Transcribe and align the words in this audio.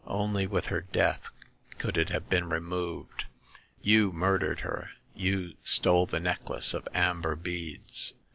Only 0.07 0.47
with 0.47 0.65
her 0.65 0.81
death 0.81 1.29
could 1.77 1.95
it 1.95 2.09
have 2.09 2.27
been 2.27 2.49
removed. 2.49 3.25
You 3.83 4.11
murdered 4.11 4.61
her; 4.61 4.89
you 5.13 5.53
stole 5.63 6.07
the 6.07 6.19
necklace 6.19 6.73
of 6.73 6.87
amber 6.91 7.35
beads.'' 7.35 8.15